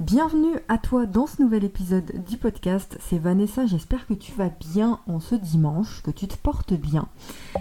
Bienvenue 0.00 0.58
à 0.68 0.78
toi 0.78 1.04
dans 1.04 1.26
ce 1.26 1.42
nouvel 1.42 1.62
épisode 1.62 2.24
du 2.26 2.38
podcast. 2.38 2.96
C'est 3.02 3.18
Vanessa, 3.18 3.66
j'espère 3.66 4.06
que 4.06 4.14
tu 4.14 4.32
vas 4.32 4.48
bien 4.48 4.98
en 5.06 5.20
ce 5.20 5.34
dimanche, 5.34 6.00
que 6.02 6.10
tu 6.10 6.26
te 6.26 6.38
portes 6.38 6.72
bien. 6.72 7.06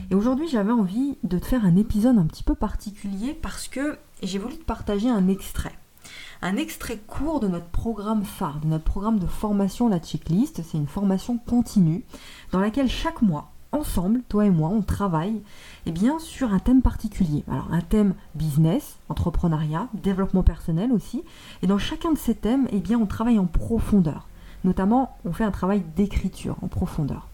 Et 0.09 0.15
aujourd'hui 0.15 0.47
j'avais 0.47 0.71
envie 0.71 1.17
de 1.23 1.37
te 1.37 1.45
faire 1.45 1.65
un 1.65 1.75
épisode 1.75 2.17
un 2.17 2.25
petit 2.25 2.43
peu 2.43 2.55
particulier 2.55 3.33
parce 3.33 3.67
que 3.67 3.97
j'ai 4.23 4.39
voulu 4.39 4.55
te 4.55 4.63
partager 4.63 5.09
un 5.09 5.27
extrait. 5.27 5.77
Un 6.41 6.55
extrait 6.55 6.97
court 7.07 7.41
de 7.41 7.49
notre 7.49 7.67
programme 7.67 8.23
phare, 8.23 8.61
de 8.61 8.67
notre 8.67 8.85
programme 8.85 9.19
de 9.19 9.27
formation 9.27 9.89
La 9.89 9.99
Checklist. 9.99 10.61
C'est 10.63 10.77
une 10.77 10.87
formation 10.87 11.37
continue 11.39 12.05
dans 12.53 12.61
laquelle 12.61 12.89
chaque 12.89 13.21
mois, 13.21 13.51
ensemble, 13.71 14.21
toi 14.29 14.45
et 14.45 14.49
moi, 14.49 14.69
on 14.69 14.81
travaille 14.81 15.41
eh 15.85 15.91
bien, 15.91 16.19
sur 16.19 16.53
un 16.53 16.59
thème 16.59 16.81
particulier. 16.81 17.43
Alors 17.49 17.71
un 17.71 17.81
thème 17.81 18.13
business, 18.35 18.97
entrepreneuriat, 19.09 19.87
développement 19.93 20.43
personnel 20.43 20.91
aussi. 20.91 21.23
Et 21.61 21.67
dans 21.67 21.77
chacun 21.77 22.11
de 22.11 22.17
ces 22.17 22.35
thèmes, 22.35 22.67
eh 22.71 22.79
bien, 22.79 22.99
on 22.99 23.05
travaille 23.05 23.39
en 23.39 23.45
profondeur. 23.45 24.27
Notamment, 24.63 25.17
on 25.25 25.31
fait 25.31 25.45
un 25.45 25.51
travail 25.51 25.83
d'écriture 25.95 26.57
en 26.61 26.67
profondeur. 26.67 27.27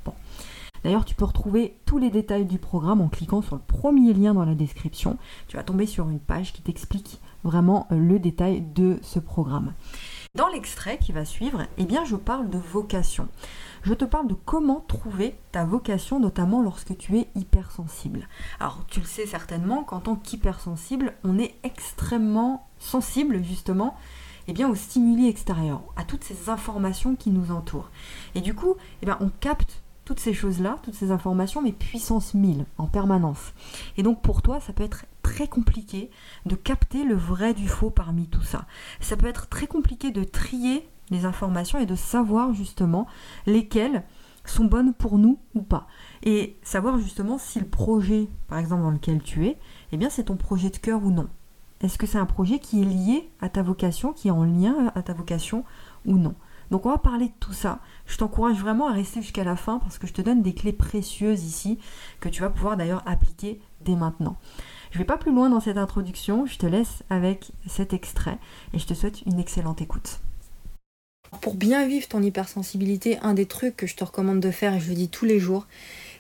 D'ailleurs, 0.84 1.06
tu 1.06 1.16
peux 1.16 1.26
retrouver 1.26 1.76
tous 1.88 1.98
les 1.98 2.12
détails 2.12 2.46
du 2.46 2.60
programme 2.60 3.02
en 3.02 3.08
cliquant 3.08 3.42
sur 3.42 3.56
le 3.56 3.62
premier 3.66 4.14
lien 4.14 4.36
dans 4.36 4.46
la 4.46 4.54
description. 4.54 5.18
Tu 5.48 5.58
vas 5.58 5.64
tomber 5.64 5.88
sur 5.88 6.10
une 6.10 6.20
page 6.20 6.54
qui 6.54 6.62
t'explique 6.62 7.20
vraiment 7.44 7.88
euh, 7.92 7.98
le 7.98 8.20
détail 8.20 8.62
de 8.76 9.00
ce 9.02 9.18
programme. 9.18 9.74
Dans 10.36 10.48
l'extrait 10.50 10.98
qui 10.98 11.12
va 11.12 11.26
suivre, 11.26 11.64
eh 11.78 11.86
bien, 11.86 12.06
je 12.06 12.16
parle 12.16 12.50
de 12.50 12.58
vocation 12.58 13.28
je 13.86 13.94
te 13.94 14.04
parle 14.04 14.28
de 14.28 14.34
comment 14.34 14.84
trouver 14.88 15.36
ta 15.52 15.64
vocation, 15.64 16.20
notamment 16.20 16.62
lorsque 16.62 16.98
tu 16.98 17.20
es 17.20 17.28
hypersensible. 17.36 18.28
Alors, 18.60 18.84
tu 18.88 19.00
le 19.00 19.06
sais 19.06 19.28
certainement 19.28 19.84
qu'en 19.84 20.00
tant 20.00 20.16
qu'hypersensible, 20.16 21.14
on 21.24 21.38
est 21.38 21.56
extrêmement 21.64 22.68
sensible 22.80 23.44
justement 23.44 23.96
eh 24.48 24.54
bien, 24.54 24.70
aux 24.70 24.76
stimuli 24.76 25.28
extérieurs, 25.28 25.82
à 25.96 26.04
toutes 26.04 26.24
ces 26.24 26.50
informations 26.50 27.16
qui 27.16 27.30
nous 27.30 27.52
entourent. 27.52 27.90
Et 28.34 28.42
du 28.42 28.54
coup, 28.54 28.76
eh 29.02 29.06
bien, 29.06 29.18
on 29.22 29.30
capte 29.40 29.82
toutes 30.06 30.20
ces 30.20 30.34
choses-là, 30.34 30.78
toutes 30.84 30.94
ces 30.94 31.12
informations, 31.12 31.62
mais 31.62 31.72
puissance 31.72 32.34
1000 32.34 32.66
en 32.78 32.88
permanence. 32.88 33.54
Et 33.98 34.04
donc 34.04 34.22
pour 34.22 34.42
toi, 34.42 34.60
ça 34.60 34.72
peut 34.72 34.84
être 34.84 35.06
très 35.24 35.48
compliqué 35.48 36.12
de 36.46 36.56
capter 36.56 37.04
le 37.04 37.16
vrai 37.16 37.54
du 37.54 37.68
faux 37.68 37.90
parmi 37.90 38.28
tout 38.28 38.44
ça. 38.44 38.66
Ça 39.02 39.18
peut 39.18 39.28
être 39.28 39.48
très 39.50 39.68
compliqué 39.68 40.12
de 40.12 40.24
trier 40.24 40.88
les 41.10 41.26
informations 41.26 41.80
et 41.80 41.86
de 41.86 41.96
savoir 41.96 42.54
justement 42.54 43.08
lesquelles 43.46 44.04
sont 44.46 44.66
bonnes 44.66 44.94
pour 44.94 45.18
nous 45.18 45.40
ou 45.56 45.62
pas. 45.62 45.88
Et 46.24 46.56
savoir 46.62 47.00
justement 47.00 47.38
si 47.38 47.60
le 47.60 47.66
projet, 47.66 48.28
par 48.48 48.60
exemple, 48.60 48.84
dans 48.84 48.92
lequel 48.92 49.22
tu 49.22 49.48
es, 49.48 49.58
eh 49.92 49.98
bien 49.98 50.10
c'est 50.10 50.26
ton 50.26 50.36
projet 50.36 50.70
de 50.70 50.78
cœur 50.78 51.04
ou 51.04 51.10
non. 51.10 51.28
Est-ce 51.82 51.98
que 51.98 52.08
c'est 52.08 52.18
un 52.18 52.26
projet 52.26 52.60
qui 52.60 52.82
est 52.82 52.86
lié 52.86 53.30
à 53.42 53.50
ta 53.50 53.62
vocation, 53.62 54.14
qui 54.14 54.30
est 54.30 54.32
en 54.32 54.44
lien 54.44 54.92
à 54.96 55.02
ta 55.02 55.14
vocation 55.14 55.66
ou 56.06 56.18
non? 56.18 56.36
Donc 56.76 56.86
on 56.86 56.92
va 56.92 56.98
parler 56.98 57.28
de 57.28 57.34
tout 57.40 57.54
ça. 57.54 57.80
Je 58.06 58.18
t'encourage 58.18 58.58
vraiment 58.58 58.90
à 58.90 58.92
rester 58.92 59.22
jusqu'à 59.22 59.46
la 59.46 59.56
fin 59.56 59.80
parce 59.80 59.98
que 59.98 60.08
je 60.08 60.12
te 60.12 60.22
donne 60.22 60.42
des 60.42 60.54
clés 60.54 60.74
précieuses 60.74 61.46
ici 61.46 61.80
que 62.20 62.28
tu 62.28 62.42
vas 62.42 62.50
pouvoir 62.50 62.76
d'ailleurs 62.76 63.02
appliquer 63.06 63.62
dès 63.86 63.96
maintenant. 63.96 64.36
Je 64.92 64.98
ne 64.98 65.04
vais 65.04 65.08
pas 65.08 65.16
plus 65.16 65.32
loin 65.34 65.50
dans 65.50 65.62
cette 65.62 65.78
introduction, 65.78 66.46
je 66.46 66.58
te 66.58 66.66
laisse 66.66 67.04
avec 67.10 67.54
cet 67.66 67.94
extrait 67.94 68.38
et 68.74 68.80
je 68.80 68.86
te 68.86 68.94
souhaite 68.94 69.22
une 69.22 69.40
excellente 69.40 69.82
écoute. 69.82 70.20
Pour 71.40 71.56
bien 71.56 71.88
vivre 71.88 72.10
ton 72.10 72.22
hypersensibilité, 72.22 73.20
un 73.20 73.36
des 73.36 73.46
trucs 73.46 73.78
que 73.78 73.88
je 73.88 73.96
te 73.96 74.04
recommande 74.04 74.42
de 74.42 74.52
faire, 74.52 74.74
et 74.74 74.82
je 74.82 74.90
le 74.90 74.96
dis 74.96 75.08
tous 75.08 75.24
les 75.24 75.40
jours, 75.40 75.68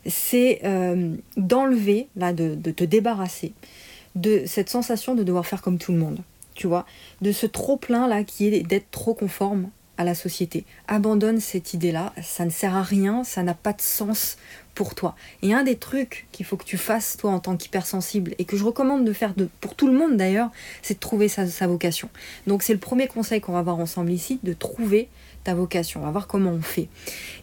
c'est 0.05 0.61
euh, 0.63 1.17
d'enlever, 1.35 2.07
de, 2.15 2.71
te 2.71 2.85
débarrasser 2.85 3.51
de 4.15 4.43
cette 4.45 4.69
sensation 4.69 5.15
de 5.15 5.23
devoir 5.23 5.45
faire 5.45 5.61
comme 5.61 5.79
tout 5.79 5.91
le 5.91 5.97
monde. 5.97 6.19
Tu 6.53 6.65
vois, 6.65 6.85
de 7.21 7.33
ce 7.33 7.45
trop 7.45 7.75
plein 7.75 8.07
là 8.07 8.23
qui 8.23 8.47
est 8.47 8.63
d'être 8.63 8.89
trop 8.89 9.13
conforme 9.13 9.69
à 9.97 10.03
la 10.03 10.15
société. 10.15 10.65
Abandonne 10.87 11.39
cette 11.39 11.73
idée-là, 11.73 12.13
ça 12.21 12.45
ne 12.45 12.49
sert 12.49 12.75
à 12.75 12.83
rien, 12.83 13.23
ça 13.23 13.43
n'a 13.43 13.53
pas 13.53 13.73
de 13.73 13.81
sens 13.81 14.37
pour 14.73 14.93
toi. 14.93 15.15
Et 15.41 15.53
un 15.53 15.63
des 15.63 15.77
trucs 15.77 16.27
qu'il 16.31 16.45
faut 16.45 16.57
que 16.57 16.65
tu 16.65 16.77
fasses 16.77 17.17
toi 17.17 17.31
en 17.31 17.39
tant 17.39 17.55
qu'hypersensible 17.55 18.35
et 18.37 18.45
que 18.45 18.57
je 18.57 18.63
recommande 18.63 19.05
de 19.05 19.13
faire 19.13 19.33
pour 19.61 19.75
tout 19.75 19.87
le 19.87 19.93
monde 19.93 20.17
d'ailleurs, 20.17 20.49
c'est 20.81 20.95
de 20.95 20.99
trouver 20.99 21.27
sa, 21.29 21.45
vocation. 21.67 22.09
Donc 22.45 22.61
c'est 22.61 22.73
le 22.73 22.79
premier 22.79 23.07
conseil 23.07 23.41
qu'on 23.41 23.53
va 23.53 23.61
voir 23.61 23.79
ensemble 23.79 24.11
ici, 24.11 24.39
de 24.43 24.53
trouver 24.53 25.07
ta 25.43 25.55
vocation. 25.55 26.01
On 26.01 26.03
va 26.03 26.11
voir 26.11 26.27
comment 26.27 26.51
on 26.51 26.61
fait. 26.61 26.89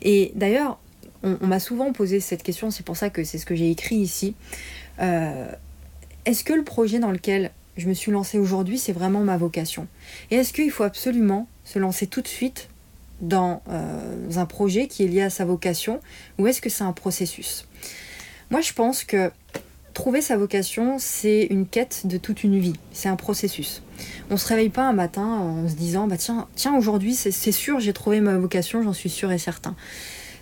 Et 0.03 0.33
d'ailleurs, 0.35 0.79
on, 1.23 1.47
m'a 1.47 1.61
souvent 1.61 1.93
posé 1.93 2.21
cette 2.21 2.43
question, 2.43 2.71
c'est 2.71 2.85
pour 2.85 2.97
ça 2.97 3.09
que 3.11 3.25
c'est 3.25 3.39
ce 3.39 3.47
que 3.47 3.55
j'ai 3.55 3.71
écrit 3.71 3.97
ici. 3.97 4.35
Euh, 5.01 5.51
est-ce 6.25 6.45
que 6.45 6.53
le 6.53 6.65
projet 6.65 6.99
dans 6.99 7.11
lequel 7.11 7.51
je 7.77 7.89
me 7.89 7.95
suis 7.95 8.13
lancée 8.13 8.39
aujourd'hui, 8.39 8.79
c'est 8.79 8.93
vraiment 8.93 9.21
ma 9.21 9.37
vocation 9.37 9.87
Et 10.31 10.37
est-ce 10.37 10.53
qu'il 10.53 10.71
faut 10.71 10.85
absolument 10.85 11.49
se 11.65 11.79
lancer 11.79 12.07
tout 12.07 12.21
de 12.21 12.29
suite 12.29 12.69
dans 13.21 13.63
euh, 13.69 14.31
un 14.37 14.47
projet 14.47 14.89
qui 14.89 15.05
est 15.05 15.09
lié 15.09 15.23
à 15.23 15.31
sa 15.31 15.45
vocation 15.45 16.01
ou 16.39 16.47
est-ce 16.47 16.61
que 16.61 16.71
c'est 16.71 16.85
un 16.85 16.93
processus? 16.93 17.67
Moi, 18.51 18.61
je 18.61 18.73
pense 18.73 19.05
que 19.05 19.31
trouver 19.95 20.21
sa 20.21 20.37
vocation, 20.37 20.99
c'est 20.99 21.47
une 21.51 21.67
quête 21.67 22.07
de 22.07 22.19
toute 22.19 22.45
une 22.45 22.59
vie, 22.59 22.75
c'est 22.93 23.09
un 23.09 23.17
processus. 23.17 23.83
On 24.31 24.37
se 24.37 24.47
réveille 24.49 24.69
pas 24.69 24.83
un 24.83 24.93
matin 24.93 25.25
en 25.25 25.69
se 25.69 25.75
disant 25.75 26.07
bah 26.07 26.17
tiens, 26.17 26.49
tiens 26.55 26.77
aujourd'hui 26.77 27.15
c'est 27.15 27.53
sûr 27.53 27.79
j'ai 27.79 27.93
trouvé 27.93 28.21
ma 28.21 28.37
vocation, 28.37 28.83
j'en 28.83 28.93
suis 28.93 29.11
sûr 29.11 29.31
et 29.33 29.39
certain. 29.39 29.77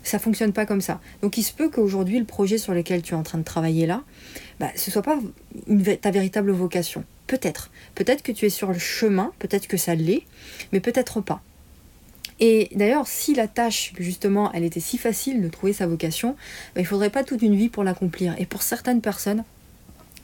Ça 0.02 0.18
fonctionne 0.18 0.52
pas 0.52 0.66
comme 0.66 0.80
ça. 0.80 1.00
Donc 1.22 1.36
il 1.36 1.42
se 1.42 1.52
peut 1.52 1.68
qu'aujourd'hui 1.68 2.18
le 2.18 2.24
projet 2.24 2.58
sur 2.58 2.74
lequel 2.74 3.02
tu 3.02 3.14
es 3.14 3.16
en 3.16 3.22
train 3.22 3.38
de 3.38 3.44
travailler 3.44 3.86
là, 3.86 4.02
bah, 4.58 4.70
ce 4.74 4.90
soit 4.90 5.02
pas 5.02 5.18
ta 6.00 6.10
véritable 6.10 6.50
vocation. 6.52 7.04
Peut-être. 7.26 7.70
Peut-être 7.94 8.22
que 8.22 8.32
tu 8.32 8.46
es 8.46 8.50
sur 8.50 8.72
le 8.72 8.78
chemin, 8.78 9.32
peut-être 9.38 9.68
que 9.68 9.76
ça 9.76 9.94
l'est, 9.94 10.22
mais 10.72 10.80
peut-être 10.80 11.20
pas. 11.20 11.42
Et 12.40 12.70
d'ailleurs, 12.74 13.06
si 13.06 13.34
la 13.34 13.46
tâche, 13.46 13.92
justement, 13.98 14.50
elle 14.52 14.64
était 14.64 14.80
si 14.80 14.96
facile 14.96 15.42
de 15.42 15.48
trouver 15.48 15.74
sa 15.74 15.86
vocation, 15.86 16.30
bah, 16.74 16.80
il 16.80 16.82
ne 16.82 16.88
faudrait 16.88 17.10
pas 17.10 17.22
toute 17.22 17.42
une 17.42 17.54
vie 17.54 17.68
pour 17.68 17.84
l'accomplir. 17.84 18.34
Et 18.38 18.46
pour 18.46 18.62
certaines 18.62 19.02
personnes, 19.02 19.44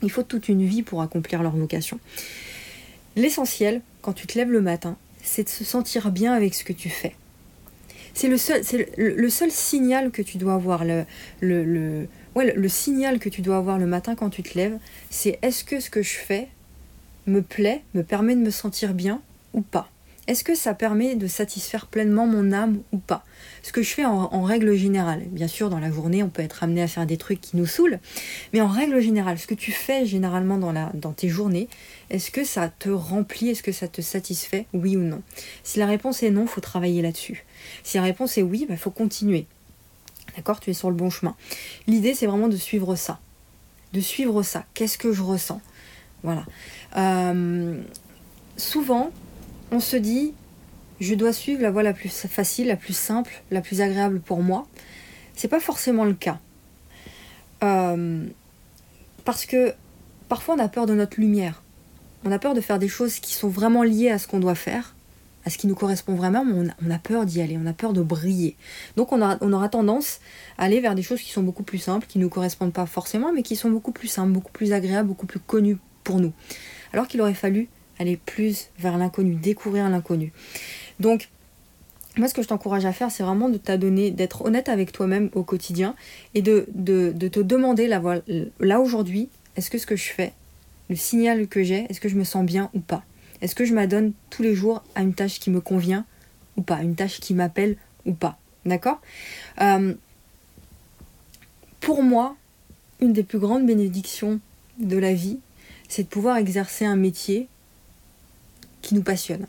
il 0.03 0.11
faut 0.11 0.23
toute 0.23 0.49
une 0.49 0.65
vie 0.65 0.83
pour 0.83 1.03
accomplir 1.03 1.43
leur 1.43 1.55
vocation. 1.55 2.01
L'essentiel, 3.17 3.83
quand 4.03 4.15
tu 4.15 4.27
te 4.27 4.39
lèves 4.39 4.51
le 4.51 4.63
matin, 4.63 4.97
c'est 5.23 5.45
de 5.45 5.49
se 5.49 5.65
sentir 5.65 6.11
bien 6.11 6.33
avec 6.33 6.55
ce 6.55 6.65
que 6.65 6.73
tu 6.73 6.89
fais. 6.89 7.15
C'est 8.17 8.29
le 8.29 8.39
seul, 8.39 8.65
c'est 8.65 8.97
le, 8.97 9.29
seul 9.29 9.51
signal 9.51 10.11
que 10.11 10.23
tu 10.23 10.39
dois 10.39 10.55
avoir, 10.55 10.85
le, 11.43 11.99
signal 12.67 13.19
que 13.19 13.29
tu 13.29 13.43
dois 13.43 13.59
avoir 13.59 13.79
le 13.79 13.85
matin 13.85 14.15
quand 14.15 14.31
tu 14.31 14.43
te 14.43 14.57
lèves, 14.57 14.79
c'est 15.11 15.39
est-ce 15.43 15.65
que 15.65 15.81
ce 15.81 15.91
que 15.91 16.01
je 16.01 16.15
fais 16.15 16.49
me 17.27 17.43
plaît, 17.43 17.83
me 17.93 18.03
permet 18.03 18.35
de 18.35 18.41
me 18.41 18.49
sentir 18.49 18.95
bien 18.95 19.21
ou 19.53 19.61
pas? 19.61 19.91
Est-ce 20.27 20.43
que 20.43 20.57
ça 20.57 20.75
permet 20.75 21.15
de 21.15 21.29
satisfaire 21.29 21.87
pleinement 21.87 22.27
mon 22.27 22.53
âme 22.53 22.81
ou 22.91 22.99
pas? 22.99 23.25
Ce 23.63 23.73
que 23.73 23.83
je 23.83 23.91
fais 23.91 24.05
en, 24.05 24.43
règle 24.43 24.75
générale, 24.75 25.23
bien 25.27 25.47
sûr 25.47 25.71
dans 25.71 25.79
la 25.79 25.91
journée 25.91 26.23
on 26.23 26.29
peut 26.29 26.43
être 26.43 26.65
amené 26.65 26.83
à 26.83 26.89
faire 26.89 27.07
des 27.07 27.17
trucs 27.17 27.41
qui 27.41 27.57
nous 27.57 27.67
saoulent, 27.67 28.01
mais 28.53 28.61
en 28.61 28.67
règle 28.67 29.01
générale, 29.01 29.39
ce 29.39 29.47
que 29.47 29.55
tu 29.55 29.71
fais 29.73 30.05
généralement 30.05 30.59
dans, 30.59 31.13
tes 31.13 31.29
journées, 31.29 31.69
est-ce 32.11 32.31
que 32.31 32.45
ça 32.45 32.69
te 32.69 32.89
remplit, 32.89 33.51
est-ce 33.51 33.63
que 33.63 33.73
ça 33.73 33.87
te 33.89 34.01
satisfait, 34.01 34.67
oui 34.73 34.97
ou 34.97 35.03
non? 35.03 35.23
Si 35.63 35.79
la 35.79 35.87
réponse 35.87 36.23
est 36.23 36.31
non, 36.31 36.43
il 36.43 36.49
faut 36.49 36.61
travailler 36.61 37.03
là-dessus. 37.03 37.45
Si 37.85 37.97
la 37.97 38.03
réponse 38.03 38.37
est 38.37 38.43
oui, 38.43 38.61
il 38.63 38.69
bah, 38.69 38.77
faut 38.77 38.91
continuer. 38.91 39.47
D'accord? 40.37 40.61
Tu 40.61 40.71
es 40.71 40.75
sur 40.75 40.91
le 40.91 40.97
bon 40.97 41.11
chemin. 41.11 41.37
L'idée 41.87 42.15
c'est 42.15 42.27
vraiment 42.27 42.49
de 42.49 42.57
suivre 42.57 42.97
ça. 42.97 43.21
De 43.93 44.01
suivre 44.01 44.43
ça. 44.43 44.65
Qu'est-ce 44.75 44.99
que 44.99 45.13
je 45.13 45.23
ressens? 45.23 45.61
Voilà. 46.23 46.45
Euh, 46.97 47.81
souvent, 48.57 49.11
on 49.73 49.81
se 49.81 49.97
dit, 49.97 50.33
je 51.01 51.15
dois 51.15 51.33
suivre 51.33 51.63
la 51.63 51.71
voie 51.71 51.83
la 51.83 51.93
plus 51.93 52.09
facile, 52.09 52.69
la 52.69 52.77
plus 52.77 52.97
simple, 52.97 53.43
la 53.51 53.61
plus 53.61 53.81
agréable 53.81 54.21
pour 54.21 54.43
moi. 54.43 54.67
C'est 55.35 55.49
pas 55.49 55.61
forcément 55.61 56.05
le 56.05 56.15
cas. 56.15 56.39
Euh, 57.63 58.27
parce 59.25 59.47
que 59.47 59.75
parfois 60.29 60.55
on 60.55 60.59
a 60.59 60.69
peur 60.69 60.87
de 60.87 60.95
notre 60.95 61.21
lumière. 61.21 61.63
On 62.25 62.33
a 62.33 62.39
peur 62.39 62.55
de 62.55 62.61
faire 62.61 62.79
des 62.79 62.89
choses 62.89 63.19
qui 63.19 63.35
sont 63.35 63.49
vraiment 63.49 63.83
liées 63.83 64.11
à 64.11 64.19
ce 64.19 64.27
qu'on 64.27 64.41
doit 64.41 64.55
faire, 64.55 64.95
à 65.45 65.51
ce 65.51 65.59
qui 65.59 65.67
nous 65.67 65.75
correspond 65.75 66.15
vraiment, 66.15 66.45
mais 66.45 66.73
on 66.85 66.91
a, 66.91 66.99
peur 66.99 67.25
d'y 67.25 67.41
aller, 67.41 67.59
on 67.63 67.67
a 67.67 67.73
peur 67.73 67.93
de 67.93 68.03
briller. 68.03 68.57
Donc 68.97 69.13
on, 69.13 69.23
on, 69.23 69.53
aura 69.53 69.69
tendance 69.69 70.21
à 70.59 70.65
aller 70.65 70.81
vers 70.81 70.95
des 70.95 71.03
choses 71.03 71.21
qui 71.21 71.31
sont 71.31 71.43
beaucoup 71.43 71.63
plus 71.63 71.79
simples, 71.79 72.07
qui 72.09 72.19
ne 72.19 72.25
nous 72.25 72.31
correspondent 72.31 72.73
pas 72.73 72.87
forcément, 72.87 73.33
mais 73.33 73.43
qui 73.43 73.55
sont 73.55 73.71
beaucoup 73.71 73.93
plus 73.93 74.09
simples, 74.09 74.33
beaucoup 74.33 74.53
plus 74.53 74.73
agréables, 74.73 75.09
beaucoup 75.09 75.27
plus 75.27 75.41
connues 75.41 75.79
pour 76.03 76.21
nous 76.21 76.33
alors 76.97 77.09
qu'il 77.09 77.21
aurait 77.21 77.35
fallu 77.35 77.69
aller 77.99 78.17
plus 78.17 78.69
vers 78.79 78.99
l'inconnu, 78.99 79.35
découvrir 79.35 79.89
l'inconnu. 79.89 80.33
Donc, 81.01 81.29
moi, 82.17 82.29
ce 82.29 82.35
que 82.35 82.43
je 82.43 82.49
t'encourage 82.49 82.87
à 82.87 82.93
faire, 82.93 83.11
c'est 83.11 83.23
vraiment 83.23 83.49
de 83.49 83.59
t'adonner, 83.59 84.11
d'être 84.11 84.45
honnête 84.45 84.69
avec 84.69 84.91
toi-même 84.91 85.29
au 85.35 85.43
quotidien 85.43 85.95
et 86.35 86.41
de, 86.41 86.67
te 86.85 87.41
demander, 87.41 87.89
là, 87.89 88.01
là 88.61 88.81
aujourd'hui, 88.81 89.29
est-ce 89.57 89.71
que 89.71 89.79
ce 89.79 89.87
que 89.87 89.97
je 89.97 90.11
fais, 90.11 90.33
le 90.89 90.97
signal 90.97 91.47
que 91.47 91.63
j'ai, 91.63 91.87
est-ce 91.91 92.01
que 92.01 92.09
je 92.09 92.17
me 92.17 92.25
sens 92.25 92.45
bien 92.45 92.71
ou 92.73 92.81
pas? 92.81 93.05
Est-ce 93.43 93.55
que 93.55 93.67
je 93.67 93.75
m'adonne 93.75 94.13
tous 94.31 94.43
les 94.43 94.55
jours 94.55 94.83
à 94.95 95.03
une 95.03 95.13
tâche 95.13 95.41
qui 95.41 95.51
me 95.51 95.61
convient 95.61 96.07
ou 96.57 96.63
pas 96.63 96.83
Une 96.83 96.95
tâche 96.95 97.21
qui 97.21 97.35
m'appelle 97.35 97.77
ou 98.07 98.15
pas? 98.15 98.39
D'accord? 98.65 99.01
Euh, 99.61 99.93
Pour 101.81 102.03
moi, 102.03 102.35
une 103.01 103.13
des 103.13 103.23
plus 103.23 103.39
grandes 103.39 103.67
bénédictions 103.67 104.41
de 104.79 104.97
la 104.97 105.13
vie, 105.13 105.39
c'est 105.89 106.05
de 106.05 106.09
pouvoir 106.09 106.39
exercer 106.39 106.87
un 106.87 106.97
métier 106.97 107.49
qui 108.87 108.95
nous 108.95 109.03
passionne. 109.03 109.47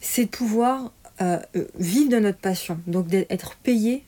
c'est 0.00 0.24
de 0.24 0.30
pouvoir 0.30 0.90
euh, 1.20 1.38
vivre 1.78 2.10
de 2.10 2.18
notre 2.18 2.38
passion, 2.38 2.80
donc 2.86 3.06
d'être 3.06 3.56
payé 3.56 4.02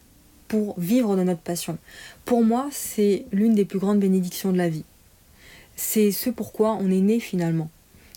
pour 0.49 0.79
vivre 0.81 1.17
de 1.17 1.23
notre 1.23 1.41
passion. 1.41 1.77
Pour 2.25 2.43
moi, 2.43 2.69
c'est 2.73 3.27
l'une 3.31 3.55
des 3.55 3.67
plus 3.67 3.79
grandes 3.79 4.01
bénédictions 4.01 4.51
de 4.51 4.57
la 4.57 4.71
vie. 4.71 4.85
C'est 5.77 6.11
ce 6.13 6.31
pourquoi 6.31 6.75
on 6.81 6.91
est 6.91 7.01
né 7.01 7.21
finalement. 7.21 7.71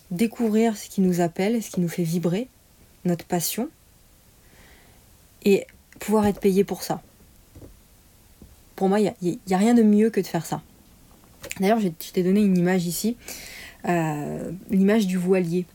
Découvrir 0.09 0.77
ce 0.77 0.89
qui 0.89 1.01
nous 1.01 1.19
appelle, 1.19 1.61
ce 1.61 1.69
qui 1.69 1.81
nous 1.81 1.89
fait 1.89 2.03
vibrer, 2.03 2.47
notre 3.03 3.25
passion, 3.25 3.69
et 5.43 5.67
pouvoir 5.99 6.27
être 6.27 6.39
payé 6.39 6.63
pour 6.63 6.83
ça. 6.83 7.01
Pour 8.77 8.87
moi, 8.87 8.99
il 8.99 9.13
n'y 9.21 9.53
a, 9.53 9.57
rien 9.57 9.73
de 9.73 9.83
mieux 9.83 10.09
que 10.09 10.21
de 10.21 10.27
faire 10.27 10.45
ça. 10.45 10.61
D'ailleurs, 11.59 11.79
je, 11.79 11.89
t'ai 11.89 12.23
donné 12.23 12.41
une 12.41 12.57
image 12.57 12.85
ici, 12.85 13.17
euh, 13.87 14.51
l'image 14.69 15.07
du 15.07 15.17
voilier. 15.17 15.65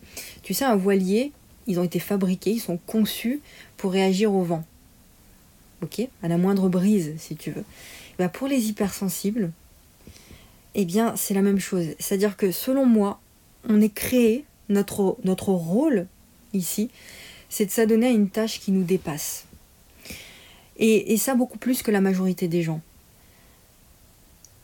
Tu 0.47 0.55
sais, 0.55 0.65
un 0.65 0.77
voilier, 0.77 1.33
ils 1.67 1.81
ont 1.81 1.83
été 1.83 1.99
fabriqués, 1.99 2.53
ils 2.53 2.61
sont 2.61 2.79
conçus 2.87 3.41
pour 3.77 3.91
réagir 3.91 4.33
au 4.33 4.45
vent. 4.45 4.65
Ok 5.83 6.07
À 6.23 6.29
la 6.29 6.39
moindre 6.39 6.69
brise, 6.69 7.15
si 7.19 7.35
tu 7.35 7.51
veux. 7.51 7.65
Bah, 8.17 8.29
pour 8.29 8.47
les 8.47 8.69
hypersensibles, 8.69 9.51
eh 10.77 10.85
bien, 10.85 11.17
c'est 11.17 11.35
la 11.35 11.43
même 11.43 11.59
chose. 11.59 11.87
C'est-à-dire 11.99 12.37
que 12.37 12.53
selon 12.53 12.87
moi, 12.87 13.19
on 13.69 13.81
est 13.81 13.93
créé, 13.93 14.45
notre, 14.69 15.51
rôle 15.51 16.07
ici, 16.53 16.91
c'est 17.49 17.67
de 17.67 17.73
s'adonner 17.73 18.07
à 18.07 18.11
une 18.11 18.31
tâche 18.31 18.61
qui 18.61 18.71
nous 18.71 18.85
dépasse. 18.85 19.47
Et, 20.77 21.17
ça 21.17 21.35
beaucoup 21.35 21.59
plus 21.59 21.83
que 21.83 21.91
la 21.91 22.01
majorité 22.01 22.47
des 22.47 22.63
gens. 22.63 22.81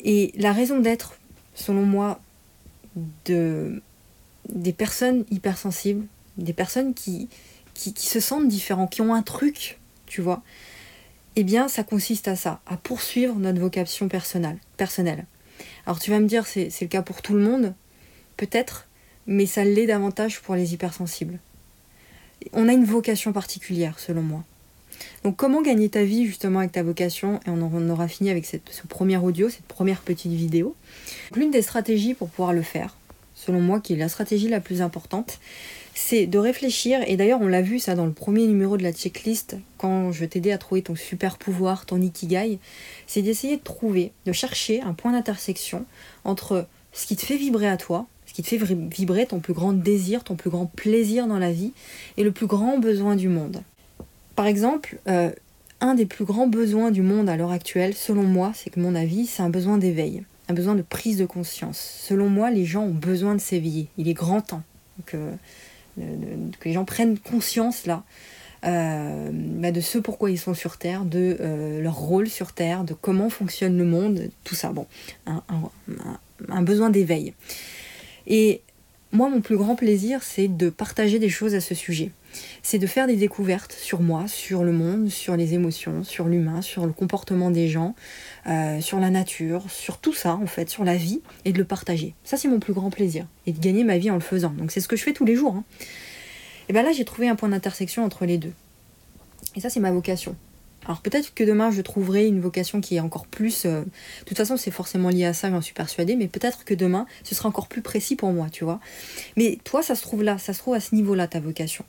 Et 0.05 0.32
la 0.37 0.52
raison 0.52 0.78
d'être, 0.78 1.19
selon 1.56 1.82
moi, 1.82 2.20
de, 3.25 3.82
des 4.48 4.72
personnes 4.72 5.24
hypersensibles, 5.30 6.06
des 6.36 6.52
personnes 6.52 6.94
qui, 6.94 7.28
qui, 7.74 7.94
qui, 7.94 8.06
se 8.06 8.20
sentent 8.20 8.48
différents, 8.48 8.86
qui 8.86 9.02
ont 9.02 9.14
un 9.14 9.22
truc, 9.22 9.78
tu 10.06 10.20
vois, 10.20 10.42
eh 11.36 11.44
bien, 11.44 11.68
ça 11.68 11.84
consiste 11.84 12.28
à 12.28 12.36
ça, 12.36 12.60
à 12.66 12.76
poursuivre 12.76 13.36
notre 13.36 13.60
vocation 13.60 14.08
personnelle. 14.08 14.58
personnelle. 14.76 15.24
Alors 15.86 15.98
tu 15.98 16.10
vas 16.10 16.20
me 16.20 16.26
dire, 16.26 16.46
c'est 16.46 16.70
le 16.80 16.86
cas 16.86 17.02
pour 17.02 17.22
tout 17.22 17.34
le 17.34 17.40
monde, 17.40 17.74
peut-être, 18.36 18.88
mais 19.26 19.46
ça 19.46 19.64
l'est 19.64 19.86
davantage 19.86 20.40
pour 20.40 20.54
les 20.54 20.74
hypersensibles. 20.74 21.38
On 22.52 22.68
a 22.68 22.72
une 22.72 22.84
vocation 22.84 23.32
particulière, 23.32 23.98
selon 23.98 24.22
moi. 24.22 24.44
Donc 25.24 25.36
comment 25.36 25.62
gagner 25.62 25.88
ta 25.88 26.04
vie 26.04 26.26
justement 26.26 26.60
avec 26.60 26.72
ta 26.72 26.82
vocation? 26.82 27.40
Et 27.46 27.50
on, 27.50 27.62
en, 27.62 27.88
aura 27.88 28.08
fini 28.08 28.30
avec 28.30 28.44
cette, 28.44 28.68
ce 28.70 28.86
premier 28.86 29.16
audio, 29.16 29.48
cette 29.48 29.64
première 29.64 30.00
petite 30.00 30.32
vidéo. 30.32 30.74
L'une 31.34 31.50
des 31.50 31.62
stratégies 31.62 32.14
pour 32.14 32.28
pouvoir 32.28 32.52
le 32.52 32.62
faire, 32.62 32.96
selon 33.34 33.61
moi, 33.61 33.81
qui 33.81 33.94
est 33.94 33.96
la 33.96 34.08
stratégie 34.08 34.49
la 34.49 34.61
plus 34.61 34.82
importante, 34.82 35.38
c'est 35.94 36.26
de 36.26 36.38
réfléchir, 36.38 37.00
et 37.06 37.17
d'ailleurs 37.17 37.40
on 37.43 37.49
l'a 37.49 37.62
vu 37.62 37.79
ça 37.79 37.94
dans 37.94 38.06
le 38.06 38.12
premier 38.12 38.46
numéro 38.46 38.76
de 38.76 38.82
la 38.82 38.93
checklist, 38.93 39.56
quand 39.79 40.11
je 40.11 40.25
t'aidais 40.25 40.52
à 40.52 40.58
trouver 40.58 40.82
ton 40.82 40.94
super 40.94 41.37
pouvoir, 41.37 41.84
ton 41.84 42.00
ikigai, 42.00 42.58
c'est 43.06 43.23
d'essayer 43.23 43.56
de 43.56 43.62
trouver, 43.62 44.12
de 44.25 44.32
chercher 44.32 44.81
un 44.81 44.94
point 44.94 45.12
d'intersection 45.12 45.84
entre 46.25 46.67
ce 46.93 47.06
qui 47.06 47.17
te 47.17 47.25
fait 47.25 47.37
vibrer 47.37 47.69
à 47.69 47.76
toi, 47.76 48.06
ce 48.26 48.32
qui 48.32 48.43
te 48.43 48.49
fait 48.49 48.58
vibrer 48.58 49.26
ton 49.26 49.40
plus 49.40 49.52
grand 49.52 49.73
désir, 49.73 50.25
ton 50.25 50.37
plus 50.37 50.50
grand 50.50 50.67
plaisir 50.67 51.26
dans 51.26 51.38
la 51.38 51.52
vie, 51.52 51.73
et 52.17 52.23
le 52.23 52.32
plus 52.32 52.46
grand 52.46 52.78
besoin 52.78 53.17
du 53.17 53.28
monde. 53.28 53.62
Par 54.35 54.46
exemple, 54.46 54.99
euh, 55.08 55.31
un 55.81 55.94
des 55.94 56.06
plus 56.06 56.25
grands 56.25 56.46
besoins 56.46 56.90
du 56.90 57.02
monde 57.02 57.28
à 57.28 57.37
l'heure 57.37 57.50
actuelle, 57.50 57.94
selon 57.94 58.23
moi, 58.23 58.52
c'est 58.55 58.70
que 58.70 58.81
mon 58.81 58.94
avis, 58.94 59.26
c'est 59.26 59.43
un 59.43 59.50
besoin 59.50 59.76
d'éveil, 59.76 60.23
un 60.48 60.54
besoin 60.54 60.74
de 60.74 60.82
prise 60.82 61.18
de 61.18 61.26
conscience. 61.26 61.78
Selon 61.78 62.28
moi, 62.28 62.50
les 62.50 62.64
gens 62.64 62.82
ont 62.82 62.94
besoin 62.94 63.34
de 63.34 63.40
s'éveiller. 63.40 63.88
Il 63.98 64.08
est 64.08 64.14
grand 64.14 64.40
temps. 64.40 64.62
que 65.06 65.18
les 65.96 66.72
gens 66.72 66.84
prennent 66.84 67.18
conscience 67.18 67.86
là 67.86 68.02
euh, 68.64 69.30
bah, 69.32 69.72
de 69.72 69.80
ce 69.80 69.98
pourquoi 69.98 70.30
ils 70.30 70.38
sont 70.38 70.54
sur 70.54 70.76
Terre, 70.76 71.04
de 71.04 71.36
euh, 71.40 71.80
leur 71.80 71.96
rôle 71.96 72.28
sur 72.28 72.52
Terre, 72.52 72.84
de 72.84 72.94
comment 72.94 73.28
fonctionne 73.28 73.76
le 73.76 73.84
monde, 73.84 74.28
tout 74.44 74.54
ça. 74.54 74.72
Bon, 74.72 74.86
un 75.26 76.62
besoin 76.62 76.90
d'éveil. 76.90 77.34
Et 78.26 78.62
moi, 79.10 79.28
mon 79.28 79.40
plus 79.40 79.56
grand 79.56 79.74
plaisir, 79.74 80.22
c'est 80.22 80.48
de 80.48 80.70
partager 80.70 81.18
des 81.18 81.28
choses 81.28 81.54
à 81.54 81.60
ce 81.60 81.74
sujet. 81.74 82.12
C'est 82.62 82.79
de 82.79 82.87
faire 82.87 83.06
des 83.06 83.17
découvertes 83.17 83.73
sur 83.73 84.00
moi, 84.00 84.26
sur 84.29 84.64
le 84.64 84.73
monde, 84.73 85.08
sur 85.08 85.37
les 85.37 85.55
émotions, 85.55 86.05
sur 86.05 86.29
l'humain, 86.29 86.62
sur 86.62 86.87
le 86.87 86.93
comportement 86.93 87.50
des 87.50 87.69
gens, 87.69 87.94
euh, 88.46 88.81
sur 88.81 89.00
la 89.00 89.11
nature, 89.11 89.70
sur 89.70 89.99
tout 89.99 90.14
ça, 90.14 90.34
en 90.34 90.46
fait, 90.46 90.69
sur 90.70 90.84
la 90.84 90.96
vie, 90.96 91.20
et 91.44 91.52
de 91.52 91.58
le 91.58 91.64
partager. 91.64 92.14
Ça, 92.25 92.37
c'est 92.37 92.49
mon 92.49 92.61
plus 92.61 92.73
grand 92.73 92.90
plaisir. 92.90 93.26
Et 93.46 93.52
de 93.52 93.61
gagner 93.61 93.84
ma 93.84 93.99
vie 93.99 94.11
en 94.11 94.14
le 94.14 94.20
faisant. 94.20 94.50
Donc, 94.50 94.70
c'est 94.70 94.81
ce 94.81 94.88
que 94.88 94.96
je 94.96 95.02
fais 95.02 95.12
tous 95.12 95.25
les 95.25 95.37
jours. 95.37 95.55
Hein. 95.55 95.64
Et 96.69 96.73
bien 96.73 96.82
là, 96.82 96.93
j'ai 96.93 97.05
trouvé 97.05 97.29
un 97.29 97.37
point 97.37 97.49
d'intersection 97.49 98.05
entre 98.05 98.25
les 98.25 98.38
deux. 98.38 98.52
Et 99.56 99.61
ça, 99.61 99.70
c'est 99.70 99.81
ma 99.81 99.90
vocation. 99.90 100.37
Alors 100.87 101.00
peut-être 101.00 101.34
que 101.34 101.44
demain 101.44 101.70
je 101.70 101.81
trouverai 101.81 102.26
une 102.26 102.40
vocation 102.40 102.81
qui 102.81 102.96
est 102.96 103.00
encore 103.00 103.26
plus... 103.26 103.64
Euh, 103.64 103.82
de 103.82 104.25
toute 104.26 104.37
façon 104.37 104.56
c'est 104.56 104.70
forcément 104.70 105.08
lié 105.08 105.25
à 105.25 105.32
ça, 105.32 105.50
j'en 105.50 105.61
suis 105.61 105.75
persuadée, 105.75 106.17
mais 106.17 106.29
peut-être 106.29 106.64
que 106.64 106.75
demain 106.75 107.06
ce 107.23 107.34
sera 107.34 107.49
encore 107.49 107.69
plus 107.69 107.82
précis 107.82 108.17
pour 108.17 108.32
moi, 108.32 108.49
tu 108.50 108.64
vois. 108.64 108.81
Mais 109.37 109.58
toi 109.64 109.82
ça 109.82 109.94
se 109.94 110.02
trouve 110.02 110.23
là, 110.23 110.38
ça 110.38 110.52
se 110.52 110.58
trouve 110.58 110.75
à 110.75 110.81
ce 110.81 110.94
niveau-là 110.94 111.29
ta 111.29 111.40
vocation. 111.40 111.84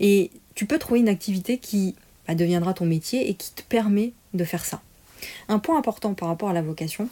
Et 0.00 0.30
tu 0.54 0.66
peux 0.66 0.78
trouver 0.78 1.00
une 1.00 1.08
activité 1.08 1.58
qui 1.58 1.94
bah, 2.26 2.34
deviendra 2.34 2.74
ton 2.74 2.86
métier 2.86 3.30
et 3.30 3.34
qui 3.34 3.52
te 3.52 3.62
permet 3.62 4.12
de 4.34 4.44
faire 4.44 4.64
ça. 4.64 4.82
Un 5.48 5.58
point 5.58 5.78
important 5.78 6.14
par 6.14 6.28
rapport 6.28 6.50
à 6.50 6.52
la 6.52 6.62
vocation, 6.62 7.08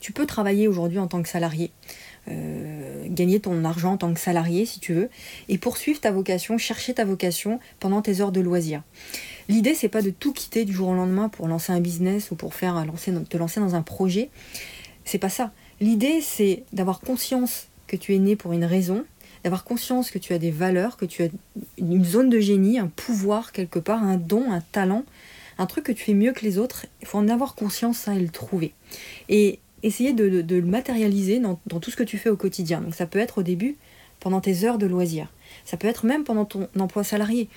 tu 0.00 0.12
peux 0.12 0.26
travailler 0.26 0.68
aujourd'hui 0.68 0.98
en 0.98 1.06
tant 1.06 1.22
que 1.22 1.28
salarié. 1.28 1.70
Euh, 2.28 3.06
gagner 3.08 3.40
ton 3.40 3.64
argent 3.64 3.92
en 3.92 3.96
tant 3.96 4.12
que 4.12 4.20
salarié 4.20 4.66
si 4.66 4.78
tu 4.78 4.92
veux, 4.92 5.08
et 5.48 5.58
poursuivre 5.58 6.00
ta 6.00 6.10
vocation, 6.10 6.58
chercher 6.58 6.94
ta 6.94 7.04
vocation 7.04 7.60
pendant 7.80 8.02
tes 8.02 8.20
heures 8.20 8.30
de 8.30 8.40
loisirs. 8.40 8.82
L'idée, 9.48 9.74
c'est 9.74 9.88
pas 9.88 10.02
de 10.02 10.10
tout 10.10 10.32
quitter 10.32 10.64
du 10.64 10.72
jour 10.72 10.88
au 10.88 10.94
lendemain 10.94 11.28
pour 11.28 11.48
lancer 11.48 11.72
un 11.72 11.80
business 11.80 12.30
ou 12.30 12.36
pour 12.36 12.54
faire 12.54 12.84
te 13.28 13.36
lancer 13.36 13.60
dans 13.60 13.74
un 13.74 13.82
projet. 13.82 14.30
C'est 15.04 15.18
pas 15.18 15.28
ça. 15.28 15.52
L'idée, 15.80 16.20
c'est 16.20 16.64
d'avoir 16.72 17.00
conscience 17.00 17.68
que 17.86 17.96
tu 17.96 18.14
es 18.14 18.18
né 18.18 18.36
pour 18.36 18.52
une 18.52 18.64
raison, 18.64 19.04
d'avoir 19.42 19.64
conscience 19.64 20.10
que 20.10 20.18
tu 20.18 20.32
as 20.32 20.38
des 20.38 20.50
valeurs, 20.50 20.96
que 20.96 21.06
tu 21.06 21.22
as 21.22 21.28
une 21.78 22.04
zone 22.04 22.28
de 22.28 22.38
génie, 22.38 22.78
un 22.78 22.88
pouvoir 22.88 23.52
quelque 23.52 23.78
part, 23.78 24.02
un 24.02 24.16
don, 24.16 24.52
un 24.52 24.60
talent, 24.60 25.04
un 25.58 25.66
truc 25.66 25.84
que 25.84 25.92
tu 25.92 26.04
fais 26.04 26.14
mieux 26.14 26.32
que 26.32 26.44
les 26.44 26.58
autres. 26.58 26.86
Il 27.00 27.06
faut 27.06 27.18
en 27.18 27.28
avoir 27.28 27.54
conscience, 27.54 27.98
ça, 27.98 28.14
et 28.14 28.20
le 28.20 28.28
trouver. 28.28 28.72
Et 29.28 29.58
essayer 29.82 30.12
de, 30.12 30.24
le 30.24 30.62
matérialiser 30.62 31.40
dans, 31.40 31.58
dans, 31.66 31.80
tout 31.80 31.90
ce 31.90 31.96
que 31.96 32.02
tu 32.02 32.18
fais 32.18 32.30
au 32.30 32.36
quotidien. 32.36 32.80
Donc 32.80 32.94
ça 32.94 33.06
peut 33.06 33.18
être 33.18 33.38
au 33.38 33.42
début, 33.42 33.76
pendant 34.20 34.40
tes 34.40 34.64
heures 34.64 34.78
de 34.78 34.86
loisirs. 34.86 35.32
Ça 35.64 35.76
peut 35.76 35.88
être 35.88 36.06
même 36.06 36.24
pendant 36.24 36.44
ton 36.44 36.68
emploi 36.78 37.04
salarié. 37.04 37.48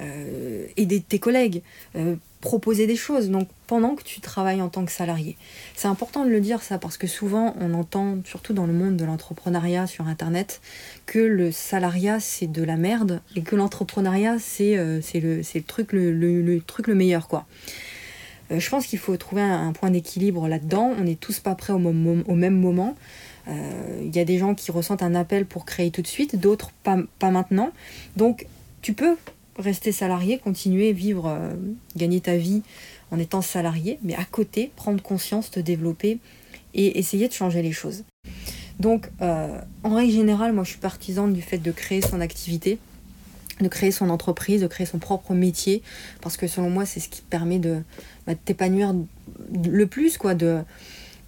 Euh, 0.00 0.66
aider 0.76 1.00
tes 1.00 1.20
collègues, 1.20 1.62
euh, 1.94 2.16
proposer 2.40 2.88
des 2.88 2.96
choses, 2.96 3.30
donc 3.30 3.46
pendant 3.68 3.94
que 3.94 4.02
tu 4.02 4.20
travailles 4.20 4.60
en 4.60 4.68
tant 4.68 4.84
que 4.84 4.90
salarié. 4.90 5.36
C'est 5.76 5.86
important 5.86 6.24
de 6.24 6.30
le 6.30 6.40
dire 6.40 6.62
ça 6.62 6.78
parce 6.78 6.96
que 6.96 7.06
souvent 7.06 7.54
on 7.60 7.72
entend, 7.74 8.18
surtout 8.24 8.54
dans 8.54 8.66
le 8.66 8.72
monde 8.72 8.96
de 8.96 9.04
l'entrepreneuriat 9.04 9.86
sur 9.86 10.08
Internet, 10.08 10.60
que 11.06 11.20
le 11.20 11.52
salariat 11.52 12.18
c'est 12.18 12.50
de 12.50 12.64
la 12.64 12.76
merde 12.76 13.20
et 13.36 13.42
que 13.42 13.54
l'entrepreneuriat 13.54 14.40
c'est 14.40 14.76
euh, 14.76 15.00
le, 15.14 15.36
le, 15.36 15.62
truc 15.62 15.92
le, 15.92 16.12
le, 16.12 16.60
truc 16.60 16.88
le 16.88 16.96
meilleur 16.96 17.28
quoi. 17.28 17.46
je 18.50 18.68
pense 18.68 18.88
qu'il 18.88 18.98
faut 18.98 19.16
trouver 19.16 19.42
un, 19.42 19.72
point 19.72 19.90
d'équilibre 19.90 20.48
là-dedans. 20.48 20.92
On 20.98 21.04
n'est 21.04 21.14
tous 21.14 21.38
pas 21.38 21.54
prêts 21.54 21.72
au, 21.72 21.76
au 21.76 22.34
même 22.34 22.58
moment. 22.58 22.96
Il 23.46 24.14
y 24.14 24.18
a 24.18 24.24
des 24.24 24.38
gens 24.38 24.54
qui 24.54 24.70
ressentent 24.70 25.02
un 25.02 25.14
appel 25.14 25.44
pour 25.44 25.64
créer 25.64 25.90
tout 25.90 26.02
de 26.02 26.06
suite, 26.06 26.36
d'autres 26.36 26.70
pas, 26.82 26.98
pas 27.18 27.30
maintenant. 27.30 27.70
Donc 28.16 28.46
tu 28.80 28.92
peux 28.92 29.16
rester 29.58 29.92
salarié, 29.92 30.38
continuer, 30.38 30.92
vivre, 30.92 31.26
euh, 31.26 31.54
gagner 31.96 32.20
ta 32.20 32.36
vie 32.36 32.62
en 33.10 33.18
étant 33.18 33.42
salarié, 33.42 33.98
mais 34.02 34.14
à 34.14 34.24
côté, 34.24 34.70
prendre 34.76 35.02
conscience, 35.02 35.50
te 35.50 35.60
développer 35.60 36.18
et 36.74 36.98
essayer 36.98 37.28
de 37.28 37.32
changer 37.32 37.62
les 37.62 37.72
choses. 37.72 38.04
Donc, 38.80 39.08
euh, 39.22 39.60
en 39.84 39.94
règle 39.94 40.12
générale, 40.12 40.52
moi 40.52 40.64
je 40.64 40.70
suis 40.70 40.80
partisane 40.80 41.32
du 41.32 41.42
fait 41.42 41.58
de 41.58 41.70
créer 41.70 42.02
son 42.02 42.20
activité, 42.20 42.78
de 43.60 43.68
créer 43.68 43.92
son 43.92 44.10
entreprise, 44.10 44.60
de 44.60 44.66
créer 44.66 44.86
son 44.86 44.98
propre 44.98 45.32
métier, 45.34 45.82
parce 46.20 46.36
que 46.36 46.48
selon 46.48 46.70
moi, 46.70 46.84
c'est 46.84 46.98
ce 46.98 47.08
qui 47.08 47.22
permet 47.22 47.60
de, 47.60 47.82
bah, 48.26 48.34
t'épanouir 48.34 48.94
le 49.64 49.86
plus, 49.86 50.18
quoi, 50.18 50.34
de, 50.34 50.58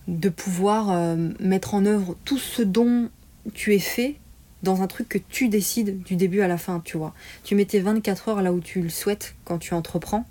de 0.08 0.28
pouvoir 0.28 0.90
euh, 0.90 1.16
mettre 1.40 1.74
en 1.74 1.84
œuvre 1.84 2.16
tout 2.24 2.38
ce 2.38 2.62
dont 2.62 3.10
tu 3.54 3.74
es 3.74 3.78
fait 3.78 4.16
dans 4.62 4.82
un 4.82 4.86
truc 4.86 5.08
que 5.08 5.18
tu 5.18 5.48
décides 5.48 6.02
du 6.02 6.16
début 6.16 6.40
à 6.40 6.48
la 6.48 6.58
fin, 6.58 6.80
tu 6.84 6.96
vois. 6.96 7.14
Tu 7.44 7.54
mets 7.54 7.64
tes 7.64 7.80
24 7.80 8.28
heures 8.28 8.42
là 8.42 8.52
où 8.52 8.60
tu 8.60 8.80
le 8.80 8.88
souhaites 8.88 9.34
quand 9.44 9.58
tu 9.58 9.74
entreprends. 9.74 10.24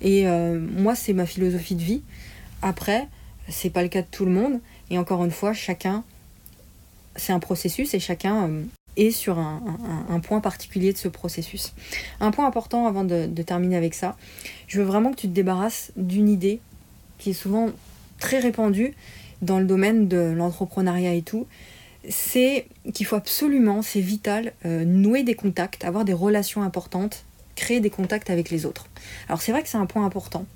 Et 0.00 0.28
euh, 0.28 0.60
moi, 0.60 0.94
c'est 0.94 1.12
ma 1.12 1.26
philosophie 1.26 1.74
de 1.74 1.82
vie. 1.82 2.02
Après, 2.62 3.08
c'est 3.48 3.70
pas 3.70 3.82
le 3.82 3.88
cas 3.88 4.02
de 4.02 4.06
tout 4.10 4.24
le 4.24 4.30
monde. 4.30 4.60
Et 4.90 4.98
encore 4.98 5.24
une 5.24 5.30
fois, 5.30 5.52
chacun, 5.52 6.04
c'est 7.16 7.32
un 7.32 7.40
processus 7.40 7.94
et 7.94 8.00
chacun 8.00 8.48
euh, 8.48 8.62
est 8.96 9.10
sur 9.10 9.38
un, 9.38 10.20
point 10.22 10.40
particulier 10.40 10.92
de 10.92 10.98
ce 10.98 11.08
processus. 11.08 11.72
Un 12.20 12.30
point 12.30 12.46
important 12.46 12.86
avant 12.86 13.04
de, 13.04 13.26
de 13.26 13.42
terminer 13.42 13.76
avec 13.76 13.94
ça, 13.94 14.16
je 14.68 14.78
veux 14.80 14.86
vraiment 14.86 15.10
que 15.10 15.16
tu 15.16 15.28
te 15.28 15.32
débarrasses 15.32 15.90
d'une 15.96 16.28
idée 16.28 16.60
qui 17.18 17.30
est 17.30 17.34
souvent 17.34 17.70
très 18.24 18.38
répandue 18.38 18.94
dans 19.42 19.58
le 19.58 19.66
domaine 19.66 20.08
de 20.08 20.32
l'entrepreneuriat 20.34 21.12
et 21.12 21.20
tout, 21.20 21.46
c'est 22.08 22.66
qu'il 22.94 23.04
faut 23.04 23.16
absolument, 23.16 23.82
c'est 23.82 24.00
vital, 24.00 24.54
euh, 24.64 24.86
nouer 24.86 25.24
des 25.24 25.34
contacts, 25.34 25.84
avoir 25.84 26.06
des 26.06 26.14
relations 26.14 26.62
importantes, 26.62 27.26
créer 27.54 27.80
des 27.80 27.90
contacts 27.90 28.30
avec 28.30 28.48
les 28.48 28.64
autres. 28.64 28.86
Alors 29.28 29.42
c'est 29.42 29.52
vrai 29.52 29.62
que 29.62 29.68
c'est 29.68 29.76
un 29.76 29.84
point 29.84 30.06
important. 30.06 30.46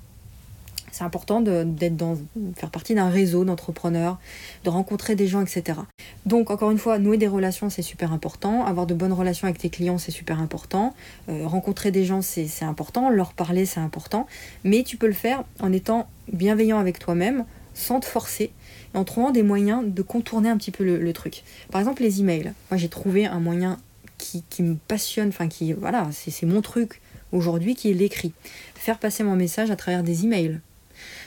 C'est 0.91 1.03
important 1.03 1.41
d'être 1.41 1.95
dans, 1.95 2.17
faire 2.55 2.71
partie 2.71 2.95
d'un 2.95 3.09
réseau 3.09 3.45
d'entrepreneurs, 3.45 4.17
de 4.63 4.71
rencontrer 4.71 5.15
des 5.15 5.27
gens, 5.27 5.41
etc. 5.41 5.79
Donc 6.25 6.49
encore 6.49 6.71
une 6.71 6.79
fois, 6.79 6.97
nouer 6.97 7.17
des 7.17 7.27
relations, 7.27 7.69
c'est 7.69 7.83
super 7.83 8.11
important. 8.11 8.65
Avoir 8.65 8.87
de 8.87 8.95
bonnes 8.95 9.13
relations 9.13 9.47
avec 9.47 9.59
tes 9.59 9.69
clients, 9.69 9.99
c'est 9.99 10.11
super 10.11 10.41
important. 10.41 10.95
Euh, 11.29 11.45
rencontrer 11.45 11.91
des 11.91 12.03
gens, 12.03 12.23
c'est 12.23 12.49
important. 12.63 13.11
Leur 13.11 13.33
parler, 13.33 13.67
c'est 13.67 13.79
important. 13.79 14.25
Mais 14.63 14.81
tu 14.81 14.97
peux 14.97 15.05
le 15.05 15.13
faire 15.13 15.43
en 15.59 15.71
étant 15.71 16.09
bienveillant 16.33 16.79
avec 16.79 16.97
toi-même, 16.97 17.45
sans 17.73 17.99
te 17.99 18.05
forcer, 18.05 18.51
en 18.93 19.03
trouvant 19.03 19.31
des 19.31 19.43
moyens 19.43 19.83
de 19.85 20.01
contourner 20.01 20.49
un 20.49 20.57
petit 20.57 20.71
peu 20.71 20.83
le, 20.83 21.13
truc. 21.13 21.43
Par 21.71 21.81
exemple, 21.81 22.01
les 22.01 22.19
emails. 22.21 22.53
Moi, 22.71 22.77
j'ai 22.77 22.89
trouvé 22.89 23.25
un 23.25 23.39
moyen 23.39 23.79
qui, 24.17 24.43
me 24.63 24.75
passionne, 24.87 25.29
enfin 25.29 25.47
qui, 25.47 25.73
voilà, 25.73 26.09
c'est 26.11 26.45
mon 26.45 26.61
truc 26.61 27.01
aujourd'hui, 27.31 27.75
qui 27.75 27.89
est 27.89 27.93
l'écrit. 27.93 28.33
Faire 28.75 28.99
passer 28.99 29.23
mon 29.23 29.35
message 29.35 29.71
à 29.71 29.75
travers 29.75 30.03
des 30.03 30.25
emails. 30.25 30.59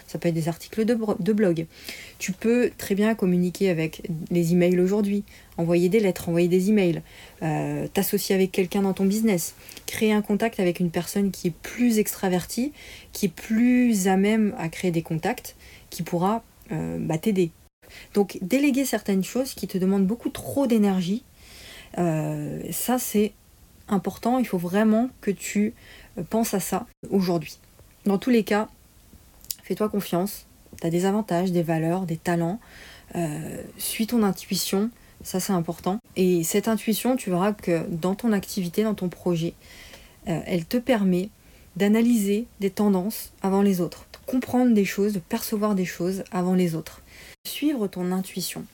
Ça 0.07 0.19
peut 0.19 0.29
être 0.29 0.35
des 0.35 0.49
articles 0.49 0.85
de, 0.85 1.33
blog. 1.33 1.67
Tu 2.19 2.33
peux 2.33 2.71
très 2.77 2.95
bien 2.95 3.15
communiquer 3.15 3.71
avec 3.71 4.03
les 4.31 4.53
emails 4.53 4.79
aujourd'hui, 4.79 5.25
envoyer 5.57 5.89
des 5.89 6.01
lettres, 6.01 6.29
envoyer 6.29 6.49
des 6.49 6.69
emails, 6.69 7.01
euh, 7.43 7.87
t'associer 7.89 8.35
avec 8.35 8.53
quelqu'un 8.53 8.83
dans 8.83 8.93
ton 8.93 9.07
business, 9.07 9.55
créer 9.87 10.13
un 10.13 10.21
contact 10.21 10.61
avec 10.61 10.81
une 10.81 10.91
personne 10.91 11.31
qui 11.31 11.49
est 11.49 11.55
plus 11.63 11.99
extravertie, 11.99 12.73
qui 13.15 13.27
est 13.27 13.33
plus 13.33 14.07
à 14.07 14.19
même 14.19 14.55
à 14.59 14.69
créer 14.69 14.91
des 14.91 15.01
contacts, 15.01 15.57
qui 15.93 16.03
pourra 16.03 16.43
euh, 16.73 16.97
bah, 16.99 17.19
t'aider. 17.19 17.51
Donc 18.15 18.39
déléguer 18.41 18.87
certaines 18.87 19.23
choses 19.23 19.53
qui 19.53 19.69
te 19.69 19.77
demandent 19.77 20.07
beaucoup 20.07 20.31
trop 20.31 20.67
d'énergie, 20.67 21.23
euh, 21.99 22.63
ça 22.71 22.99
c'est 22.99 23.33
important, 23.89 24.39
il 24.39 24.47
faut 24.47 24.59
vraiment 24.59 25.11
que 25.21 25.31
tu 25.31 25.75
penses 26.31 26.55
à 26.55 26.61
ça 26.61 26.87
aujourd'hui. 27.11 27.59
Dans 28.07 28.17
tous 28.17 28.31
les 28.31 28.43
cas, 28.43 28.69
fais-toi 29.63 29.91
confiance, 29.91 30.47
tu 30.81 30.87
as 30.87 30.91
des 30.91 31.05
avantages, 31.05 31.53
des 31.53 31.63
valeurs, 31.63 32.07
des 32.07 32.17
talents, 32.17 32.59
euh, 33.15 33.63
suis 33.77 34.07
ton 34.07 34.23
intuition, 34.23 34.91
ça 35.23 35.41
c'est 35.41 35.53
important. 35.53 35.99
Et 36.17 36.43
cette 36.43 36.69
intuition, 36.69 37.17
tu 37.17 37.29
verras 37.29 37.53
que 37.53 37.87
dans 37.91 38.15
ton 38.15 38.33
activité, 38.33 38.83
dans 38.83 38.95
ton 38.95 39.11
projet, 39.11 39.53
elle 40.25 40.65
te 40.65 40.77
permet 40.77 41.29
d'analyser 41.77 42.47
des 42.61 42.71
tendances 42.71 43.33
avant 43.43 43.61
les 43.61 43.81
autres 43.81 44.07
comprendre 44.27 44.75
des 44.75 44.85
choses, 44.85 45.13
de 45.13 45.19
percevoir 45.19 45.75
des 45.75 45.85
choses 45.85 46.25
avant 46.31 46.55
les 46.55 46.75
autres. 46.75 47.03
Suivre 47.47 47.87
ton 47.87 48.13
intuition. 48.13 48.65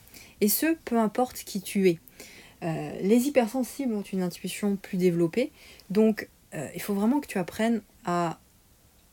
Et 0.41 0.49
ce, 0.49 0.75
peu 0.85 0.97
importe 0.97 1.43
qui 1.43 1.61
tu 1.61 1.89
es. 1.89 1.99
Euh, 2.63 2.91
les 3.01 3.27
hypersensibles 3.27 3.93
ont 3.93 4.01
une 4.01 4.21
intuition 4.21 4.75
plus 4.75 4.97
développée, 4.97 5.51
donc 5.89 6.27
euh, 6.53 6.67
il 6.75 6.81
faut 6.81 6.93
vraiment 6.93 7.19
que 7.19 7.27
tu 7.27 7.37
apprennes 7.37 7.81
à 8.05 8.39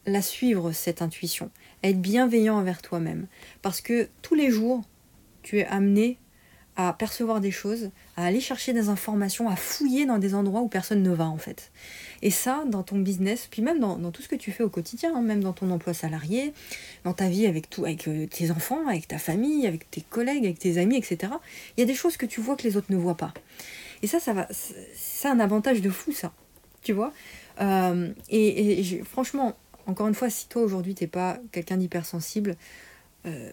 la 0.04 0.22
suivre, 0.22 0.72
cette 0.72 1.02
intuition, 1.02 1.50
à 1.82 1.88
être 1.88 2.00
bienveillant 2.00 2.56
envers 2.56 2.82
toi-même. 2.82 3.26
Parce 3.62 3.80
que 3.80 4.08
tous 4.22 4.34
les 4.34 4.50
jours, 4.50 4.82
tu 5.42 5.58
es 5.58 5.66
amené 5.66 6.18
à 6.76 6.92
percevoir 6.92 7.40
des 7.40 7.50
choses, 7.50 7.90
à 8.16 8.26
aller 8.26 8.40
chercher 8.40 8.74
des 8.74 8.88
informations, 8.90 9.48
à 9.48 9.56
fouiller 9.56 10.04
dans 10.04 10.18
des 10.18 10.34
endroits 10.34 10.60
où 10.60 10.68
personne 10.68 11.02
ne 11.02 11.10
va 11.10 11.26
en 11.26 11.38
fait. 11.38 11.72
Et 12.22 12.30
ça, 12.30 12.64
dans 12.66 12.82
ton 12.82 12.98
business, 12.98 13.48
puis 13.50 13.62
même 13.62 13.80
dans, 13.80 14.10
tout 14.10 14.22
ce 14.22 14.28
que 14.28 14.36
tu 14.36 14.52
fais 14.52 14.62
au 14.62 14.68
quotidien, 14.68 15.14
hein, 15.14 15.22
même 15.22 15.42
dans 15.42 15.52
ton 15.52 15.70
emploi 15.70 15.94
salarié, 15.94 16.52
dans 17.04 17.14
ta 17.14 17.28
vie 17.28 17.46
avec, 17.46 17.70
tout, 17.70 17.84
avec 17.84 18.06
euh, 18.08 18.26
tes 18.26 18.50
enfants, 18.50 18.86
avec 18.88 19.08
ta 19.08 19.18
famille, 19.18 19.66
avec 19.66 19.90
tes 19.90 20.02
collègues, 20.02 20.44
avec 20.44 20.58
tes 20.58 20.78
amis, 20.78 20.96
etc., 20.96 21.32
il 21.76 21.80
y 21.80 21.82
a 21.82 21.86
des 21.86 21.94
choses 21.94 22.16
que 22.16 22.26
tu 22.26 22.40
vois 22.40 22.56
que 22.56 22.64
les 22.64 22.76
autres 22.76 22.90
ne 22.90 22.96
voient 22.96 23.16
pas. 23.16 23.32
Et 24.02 24.06
ça, 24.06 24.20
ça 24.20 24.34
va, 24.34 24.46
c'est 24.50 25.28
un 25.28 25.40
avantage 25.40 25.80
de 25.80 25.90
fou, 25.90 26.12
ça. 26.12 26.32
Tu 26.82 26.92
vois? 26.92 27.12
Euh, 27.60 28.12
Et, 28.28 29.02
franchement, 29.04 29.56
encore 29.86 30.08
une 30.08 30.14
fois, 30.14 30.28
si 30.28 30.48
toi 30.48 30.62
aujourd'hui 30.62 30.94
t'es 30.94 31.06
pas 31.06 31.38
quelqu'un 31.52 31.78
d'hypersensible, 31.78 32.56
euh, 33.24 33.52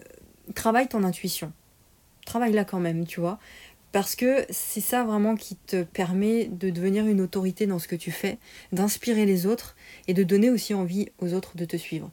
travaille 0.55 0.87
ton 0.87 1.03
intuition. 1.03 1.53
Travaille 2.25 2.53
là 2.53 2.65
quand 2.65 2.79
même, 2.79 3.05
tu 3.05 3.19
vois. 3.19 3.39
Parce 3.91 4.15
que 4.15 4.45
c'est 4.49 4.81
ça 4.81 5.03
vraiment 5.03 5.35
qui 5.35 5.55
te 5.55 5.83
permet 5.83 6.45
de 6.45 6.71
devenir 6.71 7.05
une 7.05 7.21
autorité 7.21 7.67
dans 7.67 7.77
ce 7.77 7.87
que 7.87 7.95
tu 7.95 8.11
fais, 8.11 8.39
d'inspirer 8.71 9.27
les 9.27 9.45
autres 9.45 9.75
et 10.07 10.15
de 10.15 10.23
donner 10.23 10.49
aussi 10.49 10.73
envie 10.73 11.09
aux 11.19 11.33
autres 11.33 11.55
de 11.55 11.65
te 11.65 11.77
suivre. 11.77 12.09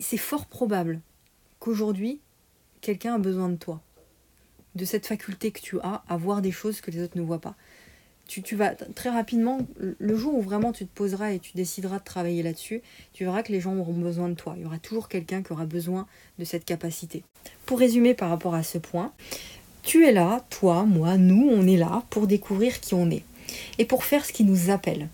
C'est 0.00 0.16
fort 0.16 0.46
probable 0.46 1.00
qu'aujourd'hui, 1.60 2.20
quelqu'un 2.80 3.14
a 3.14 3.18
besoin 3.18 3.48
de 3.48 3.56
toi, 3.56 3.82
de 4.74 4.84
cette 4.84 5.06
faculté 5.06 5.52
que 5.52 5.60
tu 5.60 5.78
as 5.80 6.02
à 6.08 6.16
voir 6.16 6.42
des 6.42 6.50
choses 6.50 6.80
que 6.80 6.90
les 6.90 7.02
autres 7.02 7.16
ne 7.16 7.22
voient 7.22 7.40
pas. 7.40 7.54
Tu, 8.42 8.56
vas 8.56 8.74
très 8.94 9.10
rapidement, 9.10 9.58
le 9.78 10.16
jour 10.16 10.34
où 10.34 10.40
vraiment 10.40 10.72
tu 10.72 10.86
te 10.86 10.94
poseras 10.94 11.32
et 11.32 11.38
tu 11.38 11.52
décideras 11.54 11.98
de 11.98 12.04
travailler 12.04 12.42
là-dessus, 12.42 12.82
tu 13.12 13.24
verras 13.24 13.42
que 13.42 13.52
les 13.52 13.60
gens 13.60 13.76
auront 13.76 13.92
besoin 13.92 14.28
de 14.28 14.34
toi. 14.34 14.54
Il 14.56 14.62
y 14.62 14.66
aura 14.66 14.78
toujours 14.78 15.08
quelqu'un 15.08 15.42
qui 15.42 15.52
aura 15.52 15.66
besoin 15.66 16.06
de 16.38 16.44
cette 16.44 16.64
capacité. 16.64 17.22
Pour 17.66 17.78
résumer 17.78 18.14
par 18.14 18.30
rapport 18.30 18.54
à 18.54 18.62
ce 18.62 18.78
point, 18.78 19.12
tu 19.82 20.06
es 20.06 20.12
là, 20.12 20.44
toi, 20.50 20.84
moi, 20.84 21.16
nous, 21.16 21.48
on 21.48 21.66
est 21.66 21.76
là 21.76 22.02
pour 22.10 22.26
découvrir 22.26 22.80
qui 22.80 22.94
on 22.94 23.10
est 23.10 23.22
et 23.78 23.84
pour 23.84 24.04
faire 24.04 24.24
ce 24.24 24.32
qui 24.32 24.44
nous 24.44 24.70
appelle. 24.70 25.08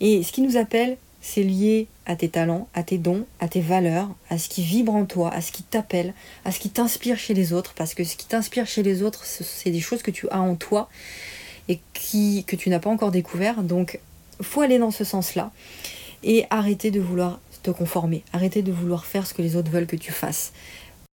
Et 0.00 0.22
ce 0.22 0.32
qui 0.32 0.40
nous 0.40 0.56
appelle, 0.56 0.96
c'est 1.20 1.42
lié 1.42 1.86
à 2.06 2.16
tes 2.16 2.28
talents, 2.28 2.68
à 2.74 2.82
tes 2.82 2.98
dons, 2.98 3.26
à 3.40 3.48
tes 3.48 3.60
valeurs, 3.60 4.08
à 4.28 4.36
ce 4.36 4.48
qui 4.48 4.62
vibre 4.62 4.94
en 4.94 5.06
toi, 5.06 5.32
à 5.32 5.40
ce 5.40 5.52
qui 5.52 5.62
t'appelle, 5.62 6.12
à 6.44 6.52
ce 6.52 6.60
qui 6.60 6.68
t'inspire 6.68 7.18
chez 7.18 7.32
les 7.32 7.52
autres, 7.52 7.72
parce 7.74 7.94
que 7.94 8.04
ce 8.04 8.16
qui 8.16 8.26
t'inspire 8.26 8.66
chez 8.66 8.82
les 8.82 9.02
autres, 9.02 9.24
c'est 9.24 9.70
des 9.70 9.80
choses 9.80 10.02
que 10.02 10.10
tu 10.10 10.28
as 10.28 10.40
en 10.40 10.54
toi 10.54 10.90
et 11.68 11.80
qui, 11.92 12.44
que 12.46 12.56
tu 12.56 12.70
n'as 12.70 12.78
pas 12.78 12.90
encore 12.90 13.10
découvert. 13.10 13.62
Donc, 13.62 14.00
faut 14.40 14.60
aller 14.60 14.78
dans 14.78 14.90
ce 14.90 15.04
sens-là 15.04 15.50
et 16.22 16.46
arrêter 16.50 16.90
de 16.90 17.00
vouloir 17.00 17.40
te 17.62 17.70
conformer, 17.70 18.22
arrêter 18.32 18.62
de 18.62 18.72
vouloir 18.72 19.06
faire 19.06 19.26
ce 19.26 19.34
que 19.34 19.42
les 19.42 19.56
autres 19.56 19.70
veulent 19.70 19.86
que 19.86 19.96
tu 19.96 20.12
fasses. 20.12 20.52